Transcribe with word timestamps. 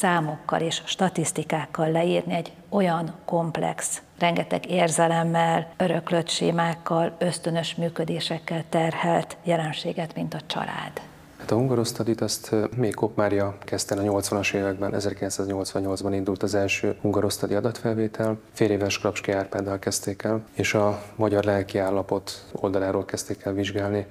számokkal 0.00 0.60
és 0.60 0.82
statisztikákkal 0.84 1.90
leírni 1.90 2.34
egy 2.34 2.52
olyan 2.68 3.14
komplex, 3.24 4.02
rengeteg 4.18 4.70
érzelemmel, 4.70 5.68
öröklött 5.76 6.28
sémákkal, 6.28 7.16
ösztönös 7.18 7.74
működésekkel 7.74 8.64
terhelt 8.68 9.36
jelenséget, 9.42 10.14
mint 10.14 10.34
a 10.34 10.40
család? 10.46 11.09
A 11.50 11.54
hungarosztadit 11.54 12.20
azt 12.20 12.54
még 12.76 12.94
Kopmária 12.94 13.56
kezdte 13.64 13.94
a 13.94 14.02
80-as 14.02 14.54
években, 14.54 14.94
1988-ban 14.98 16.10
indult 16.12 16.42
az 16.42 16.54
első 16.54 16.96
hungarosztadi 17.00 17.54
adatfelvétel, 17.54 18.38
fél 18.52 18.70
éves 18.70 18.98
Krapski 18.98 19.32
Árpáddal 19.32 19.78
kezdték 19.78 20.22
el, 20.22 20.44
és 20.52 20.74
a 20.74 21.02
magyar 21.16 21.44
lelki 21.44 21.78
állapot 21.78 22.44
oldaláról 22.52 23.04
kezdték 23.04 23.42
el 23.42 23.52
vizsgálni. 23.52 24.06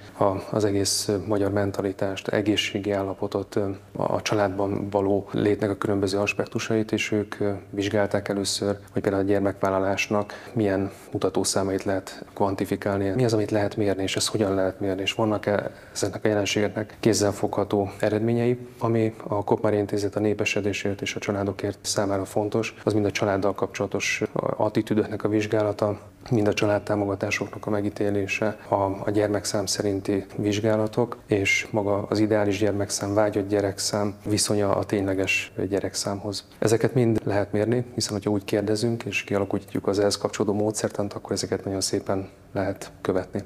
Az 0.52 0.66
egész 0.66 1.10
magyar 1.26 1.52
mentalitást, 1.52 2.28
egészségi 2.28 2.92
állapotot, 2.92 3.60
a 3.98 4.22
családban 4.22 4.90
való 4.90 5.30
létnek 5.32 5.70
a 5.70 5.78
különböző 5.78 6.18
aspektusait, 6.18 6.92
és 6.92 7.12
ők 7.12 7.36
vizsgálták 7.70 8.28
először, 8.28 8.78
hogy 8.92 9.02
például 9.02 9.24
a 9.24 9.28
gyermekvállalásnak 9.28 10.34
milyen 10.54 10.92
mutatószámait 11.12 11.84
lehet 11.84 12.26
kvantifikálni, 12.34 13.10
mi 13.10 13.24
az, 13.24 13.34
amit 13.34 13.52
lehet 13.52 13.76
mérni, 13.76 14.04
és 14.04 14.16
ezt 14.16 14.30
hogyan 14.30 14.54
lehet 14.54 14.80
mérni, 14.80 15.02
és 15.02 15.14
vannak-e 15.14 15.72
ezeknek 15.94 16.26
a 16.26 16.28
jelenségeknek 16.28 16.98
kéz 17.00 17.28
kézzelfogható 17.30 17.92
eredményei, 18.00 18.58
ami 18.80 19.14
a 19.28 19.44
Kopmár 19.44 19.74
Intézet 19.74 20.16
a 20.16 20.20
népesedésért 20.20 21.02
és 21.02 21.16
a 21.16 21.20
családokért 21.20 21.78
számára 21.82 22.26
fontos, 22.26 22.76
az 22.84 22.94
mind 22.94 23.06
a 23.06 23.12
családdal 23.12 23.54
kapcsolatos 23.54 24.24
attitűdöknek 24.58 25.24
a 25.24 25.28
vizsgálata, 25.28 26.00
mind 26.32 26.48
a 26.48 26.54
családtámogatásoknak 26.54 27.66
a 27.66 27.70
megítélése, 27.70 28.58
a, 28.68 28.76
a 28.76 29.10
gyermekszám 29.12 29.66
szerinti 29.66 30.26
vizsgálatok, 30.36 31.18
és 31.28 31.68
maga 31.72 32.06
az 32.10 32.20
ideális 32.20 32.58
gyermekszám, 32.58 33.14
vágyott 33.14 33.50
gyerekszám 33.50 34.16
viszonya 34.26 34.76
a 34.76 34.84
tényleges 34.84 35.52
gyerekszámhoz. 35.70 36.48
Ezeket 36.60 36.94
mind 36.94 37.22
lehet 37.24 37.52
mérni, 37.52 37.86
hiszen 37.94 38.20
ha 38.24 38.30
úgy 38.30 38.46
kérdezünk 38.46 39.04
és 39.04 39.24
kialakítjuk 39.24 39.88
az 39.88 40.00
ehhez 40.00 40.18
kapcsolódó 40.18 40.58
módszertant, 40.58 41.14
akkor 41.14 41.32
ezeket 41.32 41.66
nagyon 41.66 41.82
szépen 41.82 42.30
lehet 42.54 42.92
követni. 43.02 43.44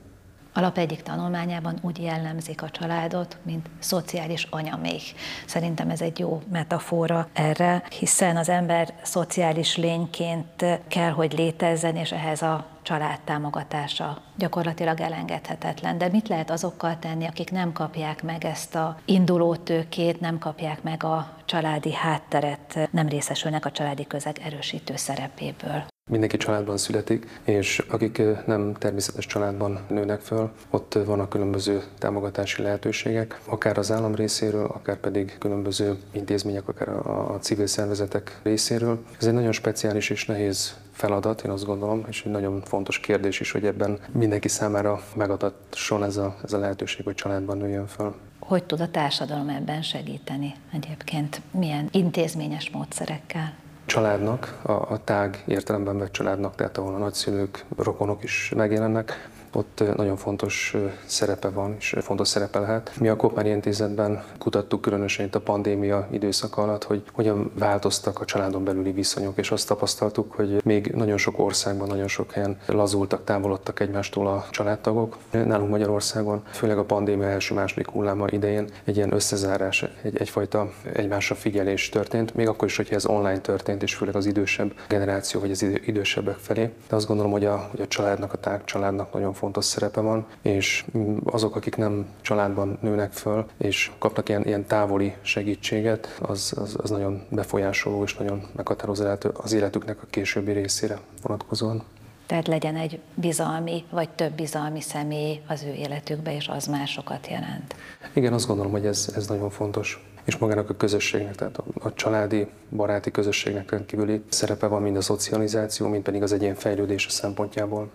Alap 0.54 0.78
egyik 0.78 1.02
tanulmányában 1.02 1.78
úgy 1.82 2.02
jellemzik 2.02 2.62
a 2.62 2.70
családot, 2.70 3.38
mint 3.44 3.70
szociális 3.80 4.48
anyaméh. 4.50 5.02
Szerintem 5.46 5.90
ez 5.90 6.02
egy 6.02 6.20
jó 6.20 6.42
metafora 6.52 7.28
erre, 7.34 7.84
hiszen 8.00 8.38
az 8.38 8.50
ember 8.50 8.94
szociális 9.02 9.78
lényként 9.78 10.66
kell, 10.88 11.12
hogy 11.12 11.34
létezzen, 11.34 11.96
és 11.96 12.12
ehhez 12.12 12.42
a 12.42 12.66
család 12.82 13.20
támogatása 13.22 14.22
gyakorlatilag 14.38 15.00
elengedhetetlen. 15.00 15.98
De 15.98 16.08
mit 16.08 16.28
lehet 16.28 16.50
azokkal 16.50 17.00
tenni, 17.00 17.26
akik 17.26 17.52
nem 17.52 17.72
kapják 17.72 18.24
meg 18.24 18.46
ezt 18.46 18.76
a 18.76 18.98
induló 19.06 19.56
tőkét, 19.56 20.20
nem 20.20 20.38
kapják 20.38 20.84
meg 20.84 21.04
a 21.04 21.38
családi 21.46 21.94
hátteret, 21.94 22.90
nem 22.92 23.08
részesülnek 23.08 23.66
a 23.66 23.72
családi 23.72 24.08
közeg 24.08 24.40
erősítő 24.44 24.96
szerepéből? 24.96 25.93
Mindenki 26.12 26.38
családban 26.38 26.78
születik, 26.78 27.40
és 27.44 27.80
akik 27.90 28.22
nem 28.46 28.74
természetes 28.74 29.26
családban 29.26 29.80
nőnek 29.90 30.20
föl, 30.20 30.52
ott 30.70 30.94
vannak 31.06 31.30
különböző 31.30 31.84
támogatási 31.98 32.62
lehetőségek, 32.62 33.42
akár 33.46 33.78
az 33.78 33.92
állam 33.92 34.16
részéről, 34.16 34.66
akár 34.66 34.98
pedig 34.98 35.36
különböző 35.40 35.98
intézmények, 36.12 36.68
akár 36.68 36.90
a 36.90 37.38
civil 37.42 37.68
szervezetek 37.68 38.40
részéről. 38.44 39.04
Ez 39.20 39.28
egy 39.28 39.34
nagyon 39.34 39.52
speciális 39.52 40.10
és 40.10 40.26
nehéz 40.26 40.78
feladat, 40.92 41.42
én 41.42 41.52
azt 41.52 41.66
gondolom, 41.66 42.06
és 42.10 42.24
egy 42.26 42.32
nagyon 42.32 42.62
fontos 42.62 43.00
kérdés 43.00 43.40
is, 43.40 43.52
hogy 43.52 43.66
ebben 43.66 44.00
mindenki 44.12 44.48
számára 44.48 45.04
megadasson 45.16 46.04
ez 46.04 46.18
a, 46.18 46.36
ez 46.44 46.54
a 46.54 46.58
lehetőség, 46.58 47.06
hogy 47.06 47.16
családban 47.16 47.58
nőjön 47.58 47.88
föl. 47.88 48.16
Hogy 48.40 48.64
tud 48.64 48.82
a 48.82 48.92
társadalom 48.92 49.50
ebben 49.50 49.82
segíteni 49.82 50.54
egyébként? 50.74 51.42
Milyen 51.52 51.88
intézményes 51.92 52.70
módszerekkel? 52.70 53.54
Családnak, 53.86 54.60
a, 54.62 54.72
a 54.72 55.00
tág 55.04 55.44
értelemben 55.46 55.98
vett 55.98 56.12
családnak, 56.12 56.56
tehát 56.56 56.78
ahol 56.78 56.96
a 56.96 56.98
nagyszülők, 56.98 57.66
rokonok 57.78 58.24
is 58.24 58.52
megjelennek, 58.56 59.30
ott 59.56 59.84
nagyon 59.96 60.16
fontos 60.16 60.76
szerepe 61.06 61.50
van, 61.50 61.76
és 61.80 61.96
fontos 62.02 62.28
szerepe 62.28 62.60
lehet. 62.60 62.92
Mi 63.00 63.08
a 63.08 63.16
Kopmári 63.16 63.50
Intézetben 63.50 64.24
kutattuk 64.38 64.82
különösen 64.82 65.26
itt 65.26 65.36
a 65.36 65.42
pandémia 65.42 66.08
időszak 66.12 66.58
alatt, 66.58 66.84
hogy 66.84 67.04
hogyan 67.14 67.52
változtak 67.58 68.22
a 68.22 68.26
családon 68.26 68.64
belüli 68.64 68.92
viszonyok, 68.92 69.38
és 69.38 69.52
azt 69.52 69.68
tapasztaltuk, 69.68 70.34
hogy 70.34 70.62
még 70.64 70.88
nagyon 70.88 71.18
sok 71.18 71.40
országban, 71.40 71.88
nagyon 71.88 72.08
sok 72.08 72.32
helyen 72.32 72.58
lazultak, 72.66 73.24
távolodtak 73.24 73.80
egymástól 73.80 74.28
a 74.28 74.46
családtagok. 74.52 75.18
Nálunk 75.32 75.70
Magyarországon, 75.70 76.44
főleg 76.52 76.78
a 76.78 76.84
pandémia 76.84 77.28
első-második 77.28 77.90
hulláma 77.90 78.28
idején 78.30 78.70
egy 78.84 78.96
ilyen 78.96 79.14
összezárás, 79.14 79.86
egy, 80.02 80.18
egyfajta 80.18 80.72
egymásra 80.94 81.36
figyelés 81.36 81.90
történt, 81.90 82.36
még 82.36 82.48
akkor 82.48 82.68
is, 82.68 82.76
hogyha 82.76 82.96
ez 82.96 83.06
online 83.06 83.40
történt, 83.40 83.84
és 83.84 83.96
főleg 83.96 84.16
az 84.16 84.26
idősebb 84.26 84.74
generáció, 84.88 85.40
vagy 85.40 85.52
az 85.52 85.66
idősebbek 85.86 86.38
felé. 86.38 86.70
De 86.90 86.96
azt 86.96 87.08
gondolom, 87.08 87.32
hogy 87.32 87.46
a, 87.46 87.68
hogy 87.72 87.82
a 87.82 87.88
családnak, 87.88 88.34
a 88.34 88.38
tág 88.38 88.64
családnak 88.64 89.14
nagyon 89.14 89.34
fontos 89.34 89.43
szerepe 89.54 90.02
van, 90.02 90.26
és 90.42 90.86
azok, 91.26 91.56
akik 91.56 91.76
nem 91.76 92.06
családban 92.22 92.78
nőnek 92.82 93.12
föl, 93.12 93.46
és 93.58 93.92
kapnak 94.00 94.30
ilyen, 94.30 94.46
ilyen 94.46 94.66
távoli 94.66 95.14
segítséget, 95.22 96.18
az, 96.22 96.54
az, 96.56 96.76
az 96.82 96.90
nagyon 96.90 97.22
befolyásoló 97.30 98.04
és 98.04 98.16
nagyon 98.16 98.44
meghatározó 98.56 99.06
az 99.34 99.54
életüknek 99.54 100.02
a 100.02 100.06
későbbi 100.10 100.52
részére 100.52 101.00
vonatkozóan. 101.22 101.84
Tehát 102.26 102.48
legyen 102.48 102.76
egy 102.76 103.00
bizalmi, 103.14 103.84
vagy 103.90 104.10
több 104.10 104.32
bizalmi 104.32 104.82
személy 104.82 105.42
az 105.48 105.64
ő 105.64 105.74
életükbe, 105.74 106.36
és 106.36 106.48
az 106.48 106.68
másokat 106.68 107.28
jelent. 107.28 107.76
Igen, 108.14 108.34
azt 108.34 108.48
gondolom, 108.48 108.72
hogy 108.72 108.86
ez, 108.86 109.12
ez 109.16 109.28
nagyon 109.28 109.50
fontos 109.50 110.06
és 110.24 110.38
magának 110.38 110.70
a 110.70 110.76
közösségnek, 110.76 111.36
tehát 111.36 111.58
a, 111.58 111.64
a 111.74 111.94
családi, 111.94 112.48
baráti 112.70 113.12
közösségnek 113.12 113.72
rendkívüli 113.72 114.24
szerepe 114.30 114.68
van 114.68 114.82
mind 114.82 114.96
a 114.96 115.02
szocializáció, 115.02 115.88
mind 115.88 116.04
pedig 116.04 116.22
az 116.22 116.34
egyén 116.34 116.56
fejlődése 116.56 117.10
szempontjából. 117.10 117.90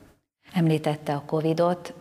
Említette 0.58 1.14
a 1.14 1.22
Covid-ot, 1.26 1.94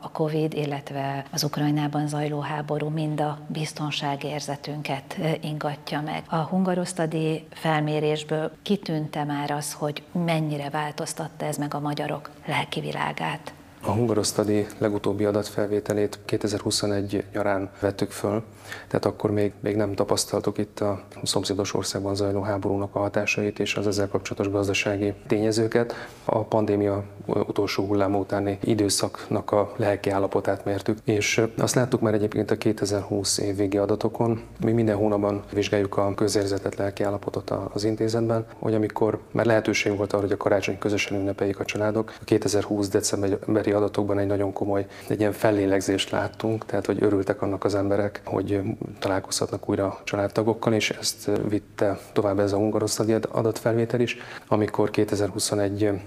a 0.00 0.10
Covid, 0.12 0.52
illetve 0.52 1.24
az 1.32 1.44
Ukrajnában 1.44 2.08
zajló 2.08 2.40
háború 2.40 2.88
mind 2.88 3.20
a 3.20 3.38
biztonságérzetünket 3.46 5.18
ingatja 5.40 6.00
meg. 6.00 6.22
A 6.28 6.36
hungarosztadi 6.36 7.46
felmérésből 7.50 8.50
kitűnte 8.62 9.24
már 9.24 9.50
az, 9.50 9.72
hogy 9.72 10.02
mennyire 10.12 10.70
változtatta 10.70 11.44
ez 11.44 11.56
meg 11.56 11.74
a 11.74 11.80
magyarok 11.80 12.30
lelki 12.46 12.80
világát. 12.80 13.52
A 13.82 13.90
hungarosztadi 13.90 14.66
legutóbbi 14.78 15.24
adatfelvételét 15.24 16.18
2021 16.24 17.24
nyarán 17.32 17.70
vettük 17.80 18.10
föl, 18.10 18.42
tehát 18.88 19.04
akkor 19.04 19.30
még, 19.30 19.52
még 19.60 19.76
nem 19.76 19.94
tapasztaltuk 19.94 20.58
itt 20.58 20.80
a 20.80 21.02
szomszédos 21.22 21.74
országban 21.74 22.14
zajló 22.14 22.40
háborúnak 22.40 22.94
a 22.94 22.98
hatásait 22.98 23.58
és 23.58 23.76
az 23.76 23.86
ezzel 23.86 24.08
kapcsolatos 24.08 24.52
gazdasági 24.52 25.14
tényezőket. 25.26 25.94
A 26.24 26.44
pandémia 26.44 27.04
utolsó 27.26 27.84
hullám 27.84 28.14
utáni 28.14 28.58
időszaknak 28.62 29.52
a 29.52 29.72
lelki 29.76 30.10
állapotát 30.10 30.64
mértük, 30.64 30.98
és 31.04 31.42
azt 31.58 31.74
láttuk 31.74 32.00
már 32.00 32.14
egyébként 32.14 32.50
a 32.50 32.56
2020 32.56 33.38
évvégi 33.38 33.76
adatokon. 33.78 34.42
Mi 34.64 34.72
minden 34.72 34.96
hónapban 34.96 35.42
vizsgáljuk 35.52 35.96
a 35.96 36.14
közérzetet, 36.14 36.76
lelki 36.76 37.02
állapotot 37.02 37.52
az 37.72 37.84
intézetben, 37.84 38.46
hogy 38.58 38.74
amikor 38.74 39.20
már 39.30 39.46
lehetőség 39.46 39.96
volt 39.96 40.12
arra, 40.12 40.22
hogy 40.22 40.32
a 40.32 40.36
karácsony 40.36 40.78
közösen 40.78 41.18
ünnepeljék 41.18 41.58
a 41.58 41.64
családok, 41.64 42.14
a 42.20 42.24
2020 42.24 42.88
decemberi 42.88 43.69
adatokban 43.72 44.18
egy 44.18 44.26
nagyon 44.26 44.52
komoly, 44.52 44.86
egy 45.08 45.20
ilyen 45.20 45.32
fellélegzést 45.32 46.10
láttunk, 46.10 46.66
tehát 46.66 46.86
hogy 46.86 47.02
örültek 47.02 47.42
annak 47.42 47.64
az 47.64 47.74
emberek, 47.74 48.20
hogy 48.24 48.60
találkozhatnak 48.98 49.68
újra 49.68 50.00
családtagokkal, 50.04 50.72
és 50.72 50.90
ezt 50.90 51.30
vitte 51.48 51.98
tovább 52.12 52.38
ez 52.38 52.52
a 52.52 52.56
hungarosztadi 52.56 53.14
adatfelvétel 53.30 54.00
is, 54.00 54.16
amikor 54.48 54.90
2021 54.90 56.00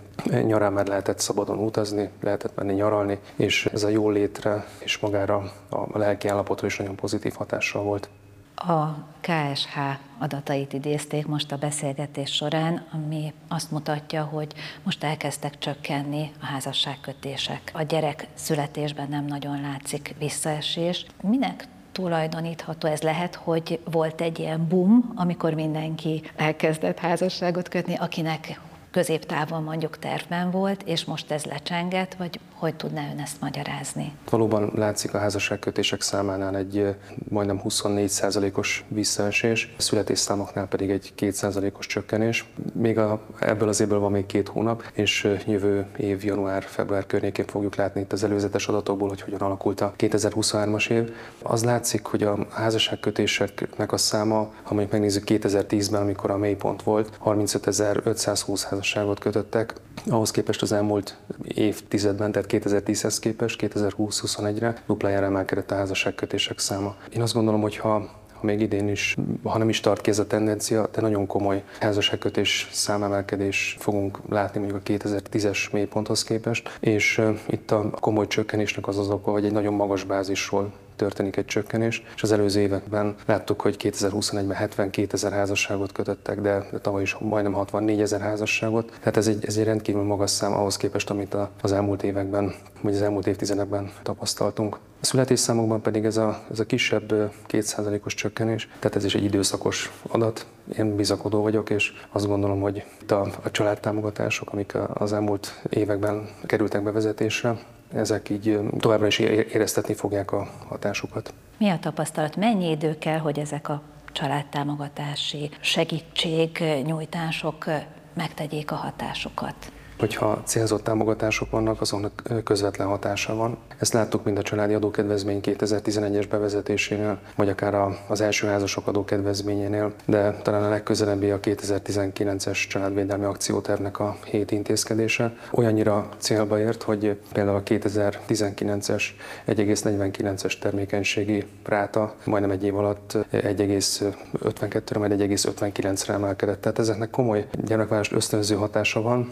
nyarán 0.45 0.73
már 0.73 0.87
lehetett 0.87 1.19
szabadon 1.19 1.59
utazni, 1.59 2.09
lehetett 2.21 2.55
menni 2.55 2.73
nyaralni, 2.73 3.19
és 3.35 3.65
ez 3.65 3.83
a 3.83 3.89
jól 3.89 4.13
létre 4.13 4.65
és 4.79 4.99
magára 4.99 5.51
a 5.69 5.97
lelki 5.97 6.27
állapotra 6.27 6.67
is 6.67 6.77
nagyon 6.77 6.95
pozitív 6.95 7.33
hatással 7.33 7.83
volt. 7.83 8.09
A 8.55 9.05
KSH 9.21 9.77
adatait 10.17 10.73
idézték 10.73 11.27
most 11.27 11.51
a 11.51 11.57
beszélgetés 11.57 12.31
során, 12.33 12.85
ami 12.91 13.33
azt 13.47 13.71
mutatja, 13.71 14.23
hogy 14.23 14.53
most 14.83 15.03
elkezdtek 15.03 15.57
csökkenni 15.57 16.31
a 16.41 16.45
házasságkötések. 16.45 17.71
A 17.73 17.81
gyerek 17.81 18.27
születésben 18.33 19.09
nem 19.09 19.25
nagyon 19.25 19.61
látszik 19.61 20.15
visszaesés. 20.19 21.05
Minek 21.21 21.67
tulajdonítható. 21.91 22.87
Ez 22.87 23.01
lehet, 23.01 23.35
hogy 23.35 23.79
volt 23.91 24.21
egy 24.21 24.39
ilyen 24.39 24.67
boom, 24.67 25.11
amikor 25.15 25.53
mindenki 25.53 26.23
elkezdett 26.35 26.99
házasságot 26.99 27.69
kötni, 27.69 27.95
akinek 27.95 28.59
középtávon 28.91 29.63
mondjuk 29.63 29.99
tervben 29.99 30.51
volt, 30.51 30.83
és 30.83 31.05
most 31.05 31.31
ez 31.31 31.43
lecsengett, 31.43 32.13
vagy 32.13 32.39
hogy 32.63 32.75
tudná 32.75 33.11
ön 33.11 33.19
ezt 33.19 33.41
magyarázni? 33.41 34.13
Valóban 34.29 34.71
látszik 34.75 35.13
a 35.13 35.17
házasságkötések 35.17 36.01
számánál 36.01 36.55
egy 36.55 36.95
majdnem 37.29 37.61
24%-os 37.63 38.85
visszaesés, 38.87 39.73
a 39.77 39.81
születésszámoknál 39.81 40.67
pedig 40.67 40.89
egy 40.89 41.13
2%-os 41.17 41.85
csökkenés. 41.85 42.45
Még 42.73 42.97
a, 42.97 43.21
ebből 43.39 43.67
az 43.67 43.79
évből 43.79 43.99
van 43.99 44.11
még 44.11 44.25
két 44.25 44.47
hónap, 44.47 44.83
és 44.93 45.37
jövő 45.47 45.85
év 45.97 46.23
január-február 46.23 47.05
környékén 47.05 47.45
fogjuk 47.45 47.75
látni 47.75 48.01
itt 48.01 48.11
az 48.11 48.23
előzetes 48.23 48.67
adatokból, 48.67 49.07
hogy 49.07 49.21
hogyan 49.21 49.39
alakult 49.39 49.81
a 49.81 49.93
2023-as 49.97 50.89
év. 50.89 51.13
Az 51.41 51.63
látszik, 51.63 52.05
hogy 52.05 52.23
a 52.23 52.47
házasságkötéseknek 52.49 53.91
a 53.91 53.97
száma, 53.97 54.37
ha 54.37 54.73
mondjuk 54.73 54.91
megnézzük 54.91 55.23
2010-ben, 55.27 56.01
amikor 56.01 56.31
a 56.31 56.37
mélypont 56.37 56.83
volt, 56.83 57.19
35.520 57.25 58.61
házasságot 58.69 59.19
kötöttek, 59.19 59.73
ahhoz 60.09 60.31
képest 60.31 60.61
az 60.61 60.71
elmúlt 60.71 61.17
évtizedben, 61.43 62.31
tehát 62.31 62.47
2010-hez 62.53 63.17
képest 63.19 63.59
2020-21-re 63.63 64.83
duplájára 64.87 65.25
emelkedett 65.25 65.71
a 65.71 65.75
házasságkötések 65.75 66.59
száma. 66.59 66.95
Én 67.13 67.21
azt 67.21 67.33
gondolom, 67.33 67.61
hogy 67.61 67.77
ha 67.77 68.21
még 68.41 68.61
idén 68.61 68.87
is, 68.87 69.15
ha 69.43 69.57
nem 69.57 69.69
is 69.69 69.79
tart 69.79 70.01
ki 70.01 70.09
ez 70.09 70.19
a 70.19 70.27
tendencia, 70.27 70.89
de 70.91 71.01
nagyon 71.01 71.27
komoly 71.27 71.63
házasságkötés 71.79 72.67
számemelkedés 72.71 73.75
fogunk 73.79 74.19
látni 74.29 74.59
mondjuk 74.59 74.81
a 74.85 74.91
2010-es 74.91 75.71
mélyponthoz 75.71 76.23
képest, 76.23 76.77
és 76.79 77.21
itt 77.47 77.71
a 77.71 77.89
komoly 77.89 78.27
csökkenésnek 78.27 78.87
az 78.87 78.97
az 78.97 79.09
oka, 79.09 79.31
hogy 79.31 79.45
egy 79.45 79.51
nagyon 79.51 79.73
magas 79.73 80.03
bázisról 80.03 80.73
történik 80.95 81.37
egy 81.37 81.45
csökkenés, 81.45 82.03
és 82.15 82.23
az 82.23 82.31
előző 82.31 82.59
években 82.59 83.15
láttuk, 83.25 83.61
hogy 83.61 83.75
2021-ben 83.79 84.55
72 84.55 85.07
ezer 85.11 85.31
házasságot 85.31 85.91
kötöttek, 85.91 86.41
de 86.41 86.69
tavaly 86.81 87.01
is 87.01 87.15
majdnem 87.19 87.53
64 87.53 88.01
ezer 88.01 88.21
házasságot. 88.21 88.91
Tehát 88.99 89.17
ez 89.17 89.27
egy, 89.27 89.45
ez 89.45 89.57
egy 89.57 89.63
rendkívül 89.63 90.03
magas 90.03 90.31
szám 90.31 90.53
ahhoz 90.53 90.77
képest, 90.77 91.09
amit 91.09 91.35
az 91.61 91.71
elmúlt 91.71 92.03
években, 92.03 92.53
vagy 92.81 92.93
az 92.93 93.01
elmúlt 93.01 93.27
évtizedekben 93.27 93.91
tapasztaltunk. 94.03 94.77
A 95.03 95.05
születésszámokban 95.05 95.81
pedig 95.81 96.05
ez 96.05 96.17
a, 96.17 96.43
ez 96.51 96.59
a 96.59 96.65
kisebb 96.65 97.31
2%-os 97.49 98.13
csökkenés, 98.13 98.69
tehát 98.79 98.95
ez 98.95 99.05
is 99.05 99.15
egy 99.15 99.23
időszakos 99.23 99.91
adat. 100.07 100.45
Én 100.77 100.95
bizakodó 100.95 101.41
vagyok, 101.41 101.69
és 101.69 101.93
azt 102.11 102.27
gondolom, 102.27 102.61
hogy 102.61 102.83
itt 103.01 103.11
a, 103.11 103.27
a 103.43 103.51
családtámogatások, 103.51 104.51
amik 104.51 104.77
az 104.93 105.13
elmúlt 105.13 105.61
években 105.69 106.29
kerültek 106.45 106.83
bevezetésre, 106.83 107.57
ezek 107.93 108.29
így 108.29 108.59
továbbra 108.79 109.07
is 109.07 109.19
éreztetni 109.19 109.93
fogják 109.93 110.31
a 110.31 110.47
hatásukat. 110.67 111.33
Mi 111.57 111.69
a 111.69 111.79
tapasztalat? 111.79 112.35
Mennyi 112.35 112.69
idő 112.69 112.97
kell, 112.97 113.17
hogy 113.17 113.39
ezek 113.39 113.69
a 113.69 113.81
családtámogatási 114.11 115.49
segítségnyújtások 115.59 117.65
megtegyék 118.13 118.71
a 118.71 118.75
hatásukat? 118.75 119.71
Hogyha 120.03 120.41
célzott 120.45 120.83
támogatások 120.83 121.49
vannak, 121.49 121.81
azonnak 121.81 122.23
közvetlen 122.43 122.87
hatása 122.87 123.35
van. 123.35 123.57
Ezt 123.77 123.93
láttuk 123.93 124.23
mind 124.23 124.37
a 124.37 124.41
családi 124.41 124.73
adókedvezmény 124.73 125.39
2011-es 125.43 126.25
bevezetésénél, 126.29 127.19
vagy 127.35 127.49
akár 127.49 127.97
az 128.07 128.21
első 128.21 128.47
házasok 128.47 128.87
adókedvezményénél, 128.87 129.93
de 130.05 130.31
talán 130.41 130.63
a 130.63 130.69
legközelebbi 130.69 131.29
a 131.29 131.39
2019-es 131.39 132.67
családvédelmi 132.67 133.25
akciótervnek 133.25 133.99
a 133.99 134.17
hét 134.25 134.51
intézkedése. 134.51 135.35
Olyannyira 135.51 136.09
célba 136.17 136.59
ért, 136.59 136.83
hogy 136.83 137.19
például 137.33 137.57
a 137.57 137.63
2019-es 137.63 139.03
1,49-es 139.47 140.59
termékenységi 140.59 141.45
ráta 141.65 142.13
majdnem 142.25 142.51
egy 142.51 142.63
év 142.63 142.77
alatt 142.77 143.17
1,52-re, 143.31 144.99
majd 144.99 145.11
1,59-re 145.11 146.13
emelkedett. 146.13 146.61
Tehát 146.61 146.79
ezeknek 146.79 147.09
komoly 147.09 147.47
gyermekvárost 147.65 148.11
ösztönző 148.11 148.55
hatása 148.55 149.01
van. 149.01 149.31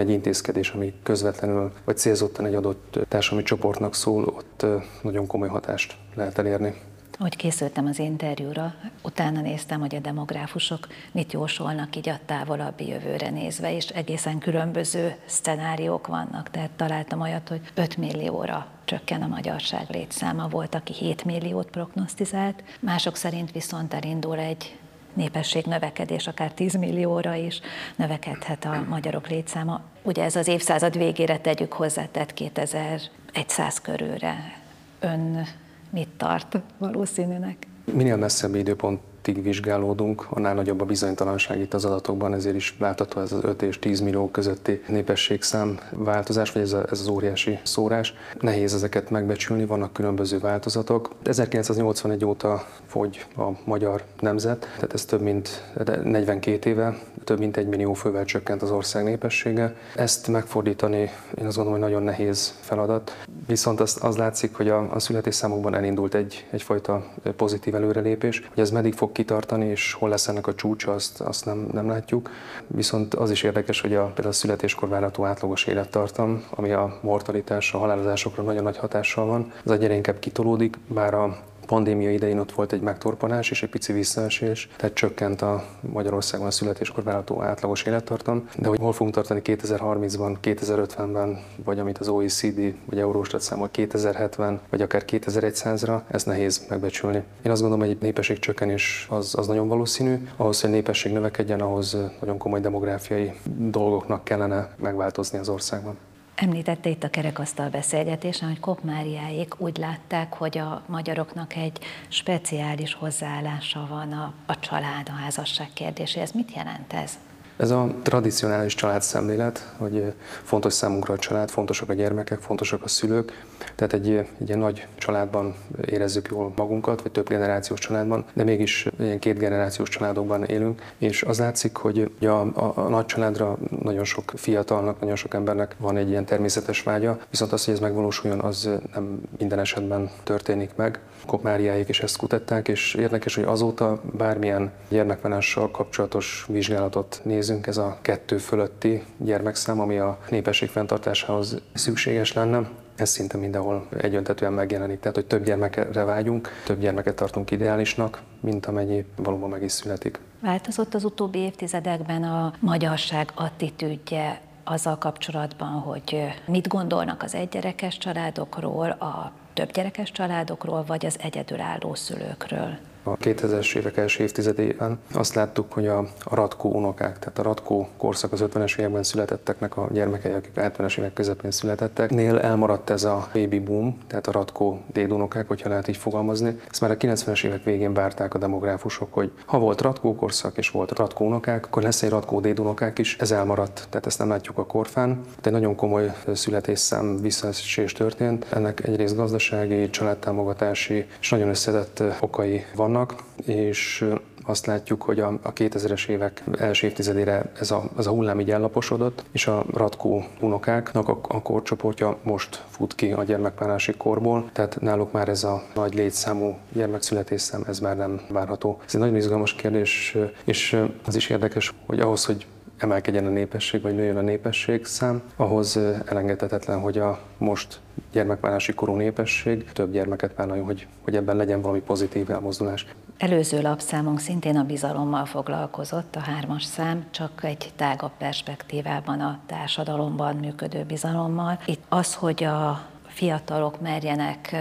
Van 0.00 0.08
egy 0.08 0.14
intézkedés, 0.14 0.70
ami 0.70 0.94
közvetlenül 1.02 1.72
vagy 1.84 1.96
célzottan 1.96 2.46
egy 2.46 2.54
adott 2.54 2.98
társadalmi 3.08 3.44
csoportnak 3.44 3.94
szól, 3.94 4.24
ott 4.24 4.66
nagyon 5.02 5.26
komoly 5.26 5.48
hatást 5.48 5.96
lehet 6.14 6.38
elérni. 6.38 6.74
Hogy 7.18 7.36
készültem 7.36 7.86
az 7.86 7.98
interjúra, 7.98 8.74
utána 9.02 9.40
néztem, 9.40 9.80
hogy 9.80 9.94
a 9.94 9.98
demográfusok 9.98 10.86
mit 11.12 11.32
jósolnak 11.32 11.96
így 11.96 12.08
a 12.08 12.18
távolabbi 12.26 12.88
jövőre 12.88 13.30
nézve, 13.30 13.74
és 13.76 13.88
egészen 13.88 14.38
különböző 14.38 15.14
szcenáriók 15.26 16.06
vannak. 16.06 16.50
Tehát 16.50 16.70
találtam 16.70 17.20
olyat, 17.20 17.48
hogy 17.48 17.60
5 17.74 17.96
millióra 17.96 18.66
csökken 18.84 19.22
a 19.22 19.26
magyarság 19.26 19.86
létszáma, 19.88 20.48
volt, 20.48 20.74
aki 20.74 20.92
7 20.92 21.24
milliót 21.24 21.70
prognosztizált, 21.70 22.62
mások 22.80 23.16
szerint 23.16 23.52
viszont 23.52 23.94
elindul 23.94 24.38
egy 24.38 24.78
népesség 25.12 25.64
növekedés, 25.64 26.26
akár 26.26 26.52
10 26.52 26.74
millióra 26.74 27.34
is 27.34 27.60
növekedhet 27.96 28.64
a 28.64 28.84
magyarok 28.88 29.28
létszáma. 29.28 29.80
Ugye 30.02 30.22
ez 30.24 30.36
az 30.36 30.48
évszázad 30.48 30.96
végére 30.98 31.38
tegyük 31.38 31.72
hozzá, 31.72 32.06
tehát 32.10 32.34
2100 32.34 33.80
körülre. 33.82 34.58
Ön 35.00 35.46
mit 35.90 36.08
tart 36.16 36.58
valószínűnek? 36.78 37.66
Minél 37.92 38.16
messzebb 38.16 38.54
időpont 38.54 39.00
tig 39.32 39.42
vizsgálódunk, 39.42 40.26
annál 40.30 40.54
nagyobb 40.54 40.80
a 40.80 40.84
bizonytalanság 40.84 41.60
itt 41.60 41.74
az 41.74 41.84
adatokban, 41.84 42.34
ezért 42.34 42.54
is 42.54 42.76
látható 42.78 43.20
ez 43.20 43.32
az 43.32 43.44
5 43.44 43.62
és 43.62 43.78
10 43.78 44.00
millió 44.00 44.30
közötti 44.30 44.82
népességszám 44.88 45.78
változás, 45.90 46.52
vagy 46.52 46.62
ez, 46.62 46.72
a, 46.72 46.84
ez 46.90 47.00
az 47.00 47.08
óriási 47.08 47.58
szórás. 47.62 48.14
Nehéz 48.40 48.74
ezeket 48.74 49.10
megbecsülni, 49.10 49.66
vannak 49.66 49.92
különböző 49.92 50.38
változatok. 50.38 51.10
1981 51.22 52.24
óta 52.24 52.66
fogy 52.86 53.26
a 53.36 53.48
magyar 53.64 54.02
nemzet, 54.20 54.60
tehát 54.74 54.92
ez 54.92 55.04
több 55.04 55.20
mint 55.20 55.72
42 56.04 56.70
éve, 56.70 56.98
több 57.24 57.38
mint 57.38 57.56
egy 57.56 57.66
millió 57.66 57.92
fővel 57.92 58.24
csökkent 58.24 58.62
az 58.62 58.70
ország 58.70 59.04
népessége. 59.04 59.74
Ezt 59.96 60.28
megfordítani 60.28 61.10
én 61.38 61.46
azt 61.46 61.56
gondolom, 61.56 61.80
hogy 61.80 61.88
nagyon 61.90 62.02
nehéz 62.02 62.54
feladat. 62.60 63.16
Viszont 63.46 63.80
az, 63.80 63.98
az 64.02 64.16
látszik, 64.16 64.54
hogy 64.54 64.68
a, 64.68 64.94
a 64.94 64.98
születésszámokban 64.98 65.74
elindult 65.74 66.14
egy, 66.14 66.46
egyfajta 66.50 67.04
pozitív 67.36 67.74
előrelépés, 67.74 68.38
hogy 68.48 68.62
ez 68.62 68.70
meddig 68.70 68.94
fog 68.94 69.12
kitartani, 69.20 69.66
és 69.66 69.92
hol 69.92 70.08
lesz 70.08 70.28
ennek 70.28 70.46
a 70.46 70.54
csúcsa, 70.54 70.92
azt, 70.92 71.20
azt 71.20 71.44
nem, 71.44 71.68
nem 71.72 71.88
látjuk. 71.88 72.30
Viszont 72.66 73.14
az 73.14 73.30
is 73.30 73.42
érdekes, 73.42 73.80
hogy 73.80 73.94
a, 73.94 74.04
például 74.04 74.28
a 74.28 74.32
születéskor 74.32 74.88
várható 74.88 75.24
átlagos 75.24 75.64
élettartam, 75.66 76.44
ami 76.50 76.72
a 76.72 76.98
mortalitás, 77.02 77.74
a 77.74 77.78
halálozásokra 77.78 78.42
nagyon 78.42 78.62
nagy 78.62 78.76
hatással 78.76 79.26
van, 79.26 79.52
az 79.64 79.70
egyre 79.70 79.94
inkább 79.94 80.18
kitolódik, 80.18 80.78
bár 80.86 81.14
a 81.14 81.38
pandémia 81.70 82.10
idején 82.10 82.38
ott 82.38 82.52
volt 82.52 82.72
egy 82.72 82.80
megtorpanás 82.80 83.50
és 83.50 83.62
egy 83.62 83.68
pici 83.68 83.92
visszaesés, 83.92 84.68
tehát 84.76 84.94
csökkent 84.94 85.42
a 85.42 85.64
Magyarországon 85.80 86.46
a 86.46 86.50
születéskor 86.50 87.04
várható 87.04 87.42
átlagos 87.42 87.82
élettartam, 87.82 88.48
de 88.56 88.68
hogy 88.68 88.78
hol 88.78 88.92
fogunk 88.92 89.14
tartani 89.14 89.40
2030-ban, 89.44 90.36
2050-ben, 90.42 91.42
vagy 91.64 91.78
amit 91.78 91.98
az 91.98 92.08
OECD 92.08 92.74
vagy 92.84 92.98
Eurostat 92.98 93.40
számol 93.40 93.68
2070, 93.70 94.60
vagy 94.70 94.82
akár 94.82 95.04
2100-ra, 95.06 96.00
ez 96.08 96.24
nehéz 96.24 96.66
megbecsülni. 96.68 97.22
Én 97.42 97.52
azt 97.52 97.60
gondolom, 97.60 97.86
hogy 97.86 97.94
egy 97.96 98.02
népességcsökkenés 98.02 99.06
az, 99.10 99.34
az 99.38 99.46
nagyon 99.46 99.68
valószínű. 99.68 100.28
Ahhoz, 100.36 100.60
hogy 100.60 100.70
a 100.70 100.72
népesség 100.72 101.12
növekedjen, 101.12 101.60
ahhoz 101.60 101.96
nagyon 102.20 102.38
komoly 102.38 102.60
demográfiai 102.60 103.32
dolgoknak 103.56 104.24
kellene 104.24 104.74
megváltozni 104.76 105.38
az 105.38 105.48
országban. 105.48 105.96
Említette 106.42 106.88
itt 106.88 107.04
a 107.04 107.10
kerekasztal 107.10 107.68
beszélgetésen, 107.68 108.48
hogy 108.48 108.60
Kopmáriáék 108.60 109.54
úgy 109.60 109.76
látták, 109.76 110.32
hogy 110.32 110.58
a 110.58 110.82
magyaroknak 110.86 111.56
egy 111.56 111.78
speciális 112.08 112.94
hozzáállása 112.94 113.86
van 113.88 114.12
a, 114.12 114.32
a 114.46 114.58
család, 114.58 115.08
a 115.08 115.22
házasság 115.22 115.68
kérdéséhez. 115.72 116.32
Mit 116.32 116.54
jelent 116.54 116.92
ez? 116.92 117.18
Ez 117.56 117.70
a 117.70 117.94
tradicionális 118.02 118.74
családszemlélet, 118.74 119.74
hogy 119.76 120.14
fontos 120.42 120.72
számunkra 120.72 121.14
a 121.14 121.18
család, 121.18 121.50
fontosak 121.50 121.88
a 121.88 121.94
gyermekek, 121.94 122.40
fontosak 122.40 122.82
a 122.84 122.88
szülők, 122.88 123.44
tehát 123.74 123.92
egy, 123.92 124.10
egy 124.10 124.46
ilyen 124.46 124.58
nagy 124.58 124.86
családban 124.96 125.54
érezzük 125.84 126.28
jól 126.30 126.52
magunkat, 126.56 127.02
vagy 127.02 127.12
több 127.12 127.28
generációs 127.28 127.80
családban, 127.80 128.24
de 128.32 128.44
mégis 128.44 128.86
ilyen 129.00 129.18
két 129.18 129.38
generációs 129.38 129.88
családokban 129.88 130.44
élünk, 130.44 130.82
és 130.98 131.22
az 131.22 131.38
látszik, 131.38 131.76
hogy 131.76 132.10
a, 132.20 132.26
a, 132.26 132.72
a 132.74 132.88
nagy 132.88 133.06
családra 133.06 133.58
nagyon 133.82 134.04
sok 134.04 134.32
fiatalnak, 134.36 135.00
nagyon 135.00 135.16
sok 135.16 135.34
embernek 135.34 135.76
van 135.78 135.96
egy 135.96 136.08
ilyen 136.08 136.24
természetes 136.24 136.82
vágya, 136.82 137.18
viszont 137.30 137.52
az, 137.52 137.64
hogy 137.64 137.74
ez 137.74 137.80
megvalósuljon, 137.80 138.40
az 138.40 138.68
nem 138.94 139.20
minden 139.38 139.58
esetben 139.58 140.10
történik 140.22 140.70
meg. 140.76 141.00
Kopmáriáik 141.26 141.88
is 141.88 142.00
ezt 142.00 142.16
kutatták, 142.16 142.68
és 142.68 142.94
érdekes, 142.94 143.34
hogy 143.34 143.44
azóta 143.44 144.00
bármilyen 144.16 144.70
gyermekvánással 144.88 145.70
kapcsolatos 145.70 146.46
vizsgálatot 146.48 147.20
nézünk, 147.24 147.66
ez 147.66 147.76
a 147.76 147.98
kettő 148.02 148.38
fölötti 148.38 149.02
gyermekszám, 149.16 149.80
ami 149.80 149.98
a 149.98 150.18
népesség 150.30 150.68
fenntartásához 150.68 151.62
szükséges 151.74 152.32
lenne, 152.32 152.68
ez 153.00 153.08
szinte 153.08 153.36
mindenhol 153.36 153.86
egyöntetően 154.00 154.52
megjelenik. 154.52 155.00
Tehát, 155.00 155.16
hogy 155.16 155.26
több 155.26 155.44
gyermekre 155.44 156.04
vágyunk, 156.04 156.48
több 156.64 156.80
gyermeket 156.80 157.14
tartunk 157.14 157.50
ideálisnak, 157.50 158.22
mint 158.40 158.66
amennyi 158.66 159.04
valóban 159.16 159.48
meg 159.48 159.62
is 159.62 159.72
születik. 159.72 160.18
Változott 160.40 160.94
az 160.94 161.04
utóbbi 161.04 161.38
évtizedekben 161.38 162.22
a 162.22 162.52
magyarság 162.60 163.30
attitűdje 163.34 164.40
azzal 164.64 164.98
kapcsolatban, 164.98 165.68
hogy 165.68 166.24
mit 166.46 166.68
gondolnak 166.68 167.22
az 167.22 167.34
egygyerekes 167.34 167.98
családokról, 167.98 168.90
a 168.90 169.32
többgyerekes 169.54 170.12
családokról, 170.12 170.84
vagy 170.86 171.06
az 171.06 171.16
egyedülálló 171.20 171.94
szülőkről? 171.94 172.78
A 173.02 173.16
2000-es 173.16 173.76
évek 173.76 173.96
első 173.96 174.22
évtizedében 174.22 174.98
azt 175.12 175.34
láttuk, 175.34 175.72
hogy 175.72 175.86
a, 175.86 175.98
a 176.22 176.34
ratkó 176.34 176.70
unokák, 176.72 177.18
tehát 177.18 177.38
a 177.38 177.42
ratkó 177.42 177.88
korszak 177.96 178.32
az 178.32 178.44
50-es 178.52 178.78
években 178.78 179.02
születetteknek 179.02 179.76
a 179.76 179.88
gyermekei, 179.92 180.32
akik 180.32 180.56
a 180.56 180.60
70-es 180.60 180.98
évek 180.98 181.12
közepén 181.12 181.50
születettek, 181.50 182.10
nél 182.10 182.38
elmaradt 182.38 182.90
ez 182.90 183.04
a 183.04 183.28
baby 183.32 183.58
boom, 183.58 183.98
tehát 184.06 184.26
a 184.26 184.32
ratkó 184.32 184.80
dédunokák, 184.92 185.48
hogyha 185.48 185.68
lehet 185.68 185.88
így 185.88 185.96
fogalmazni. 185.96 186.60
Ezt 186.70 186.80
már 186.80 186.90
a 186.90 186.96
90-es 186.96 187.44
évek 187.44 187.64
végén 187.64 187.94
várták 187.94 188.34
a 188.34 188.38
demográfusok, 188.38 189.12
hogy 189.12 189.32
ha 189.46 189.58
volt 189.58 189.80
ratkó 189.80 190.14
korszak 190.14 190.56
és 190.56 190.70
volt 190.70 190.98
ratkó 190.98 191.26
unokák, 191.26 191.66
akkor 191.66 191.82
lesz 191.82 192.02
egy 192.02 192.10
ratkó 192.10 192.40
dédunokák 192.40 192.98
is, 192.98 193.16
ez 193.16 193.30
elmaradt, 193.30 193.86
tehát 193.90 194.06
ezt 194.06 194.18
nem 194.18 194.28
látjuk 194.28 194.58
a 194.58 194.66
korfán. 194.66 195.20
De 195.42 195.50
nagyon 195.50 195.74
komoly 195.74 196.12
születésszám 196.32 197.20
visszaesés 197.20 197.92
történt. 197.92 198.46
Ennek 198.52 198.86
egyrészt 198.86 199.16
gazdasági, 199.16 199.90
családtámogatási 199.90 201.06
és 201.20 201.30
nagyon 201.30 201.48
összetett 201.48 202.02
okai 202.20 202.64
vannak, 202.92 203.14
és 203.46 204.04
azt 204.44 204.66
látjuk, 204.66 205.02
hogy 205.02 205.20
a, 205.20 205.38
a 205.42 205.52
2000-es 205.52 206.08
évek 206.08 206.42
első 206.58 206.86
évtizedére 206.86 207.52
ez 207.58 207.70
a, 207.70 207.90
ez 207.98 208.06
a 208.06 208.10
hullám 208.10 208.40
így 208.40 208.50
ellaposodott, 208.50 209.24
és 209.32 209.46
a 209.46 209.64
ratkó 209.72 210.24
unokáknak 210.40 211.08
a, 211.08 211.18
a 211.28 211.42
korcsoportja 211.42 212.18
most 212.22 212.64
fut 212.70 212.94
ki 212.94 213.12
a 213.12 213.24
gyermekvárási 213.24 213.92
korból, 213.96 214.50
tehát 214.52 214.80
náluk 214.80 215.12
már 215.12 215.28
ez 215.28 215.44
a 215.44 215.62
nagy 215.74 215.94
létszámú 215.94 216.58
gyermekszületésszám, 216.72 217.64
ez 217.66 217.78
már 217.78 217.96
nem 217.96 218.20
várható. 218.28 218.80
Ez 218.86 218.94
egy 218.94 219.00
nagyon 219.00 219.16
izgalmas 219.16 219.54
kérdés, 219.54 220.16
és 220.44 220.82
az 221.06 221.16
is 221.16 221.28
érdekes, 221.28 221.74
hogy 221.86 222.00
ahhoz, 222.00 222.24
hogy 222.24 222.46
emelkedjen 222.82 223.26
a 223.26 223.30
népesség, 223.30 223.82
vagy 223.82 223.94
nőjön 223.94 224.16
a 224.16 224.20
népesség 224.20 224.84
szám, 224.84 225.22
ahhoz 225.36 225.76
elengedhetetlen, 226.06 226.80
hogy 226.80 226.98
a 226.98 227.20
most 227.38 227.80
gyermekvárási 228.12 228.72
korú 228.72 228.94
népesség 228.94 229.72
több 229.72 229.92
gyermeket 229.92 230.34
vállaljon, 230.36 230.66
hogy, 230.66 230.86
hogy 231.04 231.16
ebben 231.16 231.36
legyen 231.36 231.60
valami 231.60 231.80
pozitív 231.80 232.30
elmozdulás. 232.30 232.86
Előző 233.18 233.60
lapszámunk 233.60 234.20
szintén 234.20 234.56
a 234.56 234.64
bizalommal 234.64 235.24
foglalkozott, 235.24 236.16
a 236.16 236.20
hármas 236.20 236.64
szám, 236.64 237.04
csak 237.10 237.44
egy 237.44 237.72
tágabb 237.76 238.12
perspektívában 238.18 239.20
a 239.20 239.38
társadalomban 239.46 240.36
működő 240.36 240.84
bizalommal. 240.84 241.58
Itt 241.66 241.82
az, 241.88 242.14
hogy 242.14 242.44
a 242.44 242.86
fiatalok 243.06 243.80
merjenek 243.80 244.56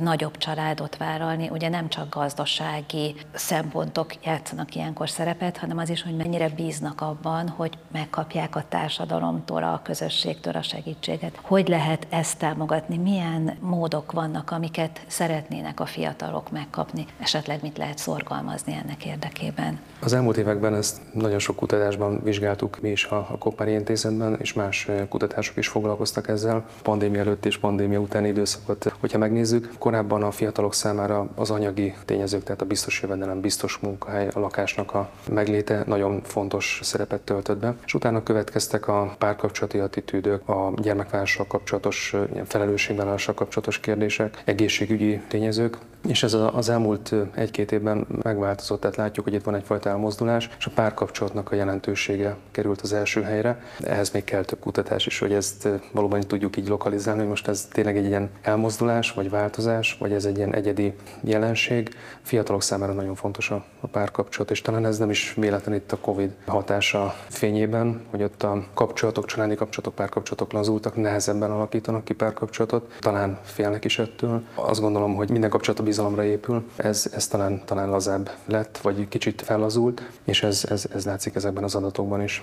nagyobb 0.00 0.36
családot 0.36 0.96
vállalni, 0.96 1.48
ugye 1.48 1.68
nem 1.68 1.88
csak 1.88 2.14
gazdasági 2.14 3.14
szempontok 3.32 4.24
játszanak 4.24 4.74
ilyenkor 4.74 5.10
szerepet, 5.10 5.56
hanem 5.56 5.78
az 5.78 5.88
is, 5.88 6.02
hogy 6.02 6.16
mennyire 6.16 6.48
bíznak 6.48 7.00
abban, 7.00 7.48
hogy 7.48 7.78
megkapják 7.92 8.56
a 8.56 8.64
társadalomtól, 8.68 9.62
a 9.62 9.80
közösségtől 9.84 10.54
a 10.54 10.62
segítséget. 10.62 11.38
Hogy 11.42 11.68
lehet 11.68 12.06
ezt 12.10 12.38
támogatni? 12.38 12.96
Milyen 12.96 13.56
módok 13.60 14.12
vannak, 14.12 14.50
amiket 14.50 15.00
szeretnének 15.06 15.80
a 15.80 15.86
fiatalok 15.86 16.50
megkapni? 16.50 17.06
Esetleg 17.18 17.58
mit 17.62 17.78
lehet 17.78 17.98
szorgalmazni 17.98 18.72
ennek 18.72 19.04
érdekében? 19.04 19.80
Az 20.00 20.12
elmúlt 20.12 20.36
években 20.36 20.74
ezt 20.74 21.00
nagyon 21.12 21.38
sok 21.38 21.56
kutatásban 21.56 22.20
vizsgáltuk 22.22 22.80
mi 22.80 22.88
is 22.88 23.04
a, 23.04 23.36
Koppári 23.38 23.72
Intézetben, 23.72 24.36
és 24.40 24.52
más 24.52 24.88
kutatások 25.08 25.56
is 25.56 25.68
foglalkoztak 25.68 26.28
ezzel. 26.28 26.64
Pandémia 26.82 27.20
előtt 27.20 27.46
és 27.46 27.58
pandémia 27.58 27.98
utáni 27.98 28.28
időszakot, 28.28 28.93
hogyha 29.04 29.18
megnézzük, 29.18 29.70
korábban 29.78 30.22
a 30.22 30.30
fiatalok 30.30 30.74
számára 30.74 31.28
az 31.34 31.50
anyagi 31.50 31.94
tényezők, 32.04 32.42
tehát 32.42 32.62
a 32.62 32.64
biztos 32.64 33.02
jövedelem, 33.02 33.40
biztos 33.40 33.78
munkahely, 33.78 34.28
a 34.32 34.38
lakásnak 34.38 34.94
a 34.94 35.10
megléte 35.28 35.82
nagyon 35.86 36.22
fontos 36.22 36.80
szerepet 36.82 37.20
töltött 37.20 37.58
be. 37.58 37.74
És 37.84 37.94
utána 37.94 38.22
következtek 38.22 38.88
a 38.88 39.14
párkapcsolati 39.18 39.78
attitűdök, 39.78 40.48
a 40.48 40.72
gyermekvállalással 40.76 41.46
kapcsolatos, 41.46 42.16
felelősségvállalással 42.44 43.34
kapcsolatos 43.34 43.80
kérdések, 43.80 44.42
egészségügyi 44.44 45.20
tényezők, 45.28 45.78
és 46.06 46.22
ez 46.22 46.36
az 46.52 46.68
elmúlt 46.68 47.14
egy-két 47.34 47.72
évben 47.72 48.06
megváltozott, 48.22 48.80
tehát 48.80 48.96
látjuk, 48.96 49.24
hogy 49.24 49.34
itt 49.34 49.44
van 49.44 49.54
egyfajta 49.54 49.88
elmozdulás, 49.88 50.50
és 50.58 50.66
a 50.66 50.70
párkapcsolatnak 50.74 51.52
a 51.52 51.54
jelentősége 51.54 52.36
került 52.50 52.80
az 52.80 52.92
első 52.92 53.22
helyre. 53.22 53.62
Ehhez 53.80 54.10
még 54.10 54.24
kell 54.24 54.44
több 54.44 54.58
kutatás 54.58 55.06
is, 55.06 55.18
hogy 55.18 55.32
ezt 55.32 55.68
valóban 55.92 56.20
tudjuk 56.20 56.56
így 56.56 56.68
lokalizálni, 56.68 57.20
hogy 57.20 57.28
most 57.28 57.48
ez 57.48 57.68
tényleg 57.72 57.96
egy 57.96 58.06
ilyen 58.06 58.30
elmozdulás, 58.42 58.93
vagy 59.02 59.30
változás, 59.30 59.96
vagy 59.98 60.12
ez 60.12 60.24
egy 60.24 60.36
ilyen 60.36 60.54
egyedi 60.54 60.94
jelenség. 61.20 61.96
Fiatalok 62.22 62.62
számára 62.62 62.92
nagyon 62.92 63.14
fontos 63.14 63.50
a, 63.50 63.64
a 63.80 63.86
párkapcsolat, 63.86 64.50
és 64.50 64.62
talán 64.62 64.86
ez 64.86 64.98
nem 64.98 65.10
is 65.10 65.34
véletlen 65.36 65.74
itt 65.74 65.92
a 65.92 65.96
Covid 65.96 66.34
hatása 66.46 67.14
fényében, 67.28 68.02
hogy 68.10 68.22
ott 68.22 68.42
a 68.42 68.64
kapcsolatok, 68.74 69.24
családi 69.24 69.54
kapcsolatok, 69.54 69.94
párkapcsolatok 69.94 70.52
lazultak, 70.52 70.96
nehezebben 70.96 71.50
alakítanak 71.50 72.04
ki 72.04 72.14
párkapcsolatot, 72.14 72.96
talán 73.00 73.38
félnek 73.42 73.84
is 73.84 73.98
ettől. 73.98 74.42
Azt 74.54 74.80
gondolom, 74.80 75.14
hogy 75.14 75.30
minden 75.30 75.50
kapcsolat 75.50 75.80
a 75.80 75.82
bizalomra 75.82 76.24
épül, 76.24 76.64
ez, 76.76 77.10
ez 77.14 77.26
talán, 77.26 77.62
talán 77.64 77.88
lazább 77.88 78.30
lett, 78.46 78.78
vagy 78.78 79.08
kicsit 79.08 79.42
fellazult, 79.42 80.02
és 80.24 80.42
ez, 80.42 80.64
ez, 80.70 80.86
ez 80.94 81.04
látszik 81.04 81.34
ezekben 81.34 81.64
az 81.64 81.74
adatokban 81.74 82.22
is. 82.22 82.42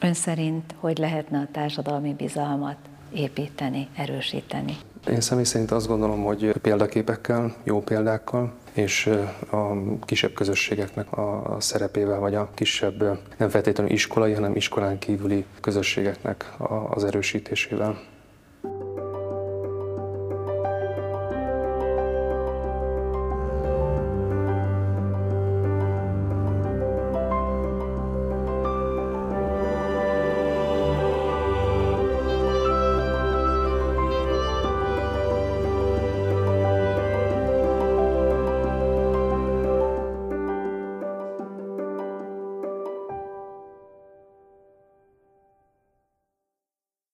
Ön 0.00 0.14
szerint 0.14 0.74
hogy 0.80 0.98
lehetne 0.98 1.38
a 1.38 1.48
társadalmi 1.52 2.14
bizalmat 2.14 2.76
építeni, 3.12 3.88
erősíteni? 3.96 4.76
Én 5.10 5.20
személy 5.20 5.44
szerint 5.44 5.70
azt 5.70 5.86
gondolom, 5.86 6.22
hogy 6.22 6.52
példaképekkel, 6.52 7.54
jó 7.64 7.80
példákkal, 7.82 8.52
és 8.72 9.10
a 9.50 9.72
kisebb 10.04 10.32
közösségeknek 10.32 11.16
a 11.16 11.56
szerepével, 11.58 12.18
vagy 12.18 12.34
a 12.34 12.50
kisebb, 12.54 13.18
nem 13.36 13.48
feltétlenül 13.48 13.92
iskolai, 13.92 14.32
hanem 14.32 14.56
iskolán 14.56 14.98
kívüli 14.98 15.44
közösségeknek 15.60 16.52
az 16.90 17.04
erősítésével. 17.04 18.00